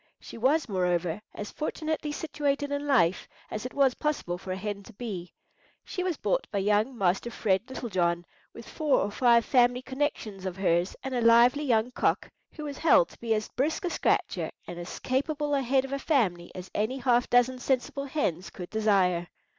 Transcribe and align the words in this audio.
She 0.19 0.35
was, 0.35 0.67
moreover, 0.67 1.21
as 1.35 1.51
fortunately 1.51 2.11
situated 2.11 2.71
in 2.71 2.87
life 2.87 3.27
as 3.51 3.67
it 3.67 3.73
was 3.75 3.93
possible 3.93 4.35
for 4.39 4.51
a 4.51 4.55
hen 4.57 4.81
to 4.81 4.93
be. 4.93 5.31
She 5.85 6.01
was 6.01 6.17
bought 6.17 6.47
by 6.49 6.57
young 6.57 6.97
Master 6.97 7.29
Fred 7.29 7.69
Little 7.69 7.87
John, 7.87 8.25
with 8.51 8.67
four 8.67 8.97
or 8.97 9.11
five 9.11 9.45
family 9.45 9.83
connections 9.83 10.43
of 10.47 10.57
hers, 10.57 10.95
and 11.03 11.13
a 11.13 11.21
lively 11.21 11.65
young 11.65 11.91
cock, 11.91 12.31
who 12.53 12.63
was 12.63 12.79
held 12.79 13.09
to 13.09 13.19
be 13.19 13.35
as 13.35 13.49
brisk 13.49 13.85
a 13.85 13.91
scratcher 13.91 14.49
and 14.65 14.79
as 14.79 14.97
capable 14.97 15.53
a 15.53 15.61
head 15.61 15.85
of 15.85 15.93
a 15.93 15.99
family 15.99 16.51
as 16.55 16.71
any 16.73 16.97
half 16.97 17.29
dozen 17.29 17.59
sensible 17.59 18.05
hens 18.05 18.49
could 18.49 18.71
desire. 18.71 19.27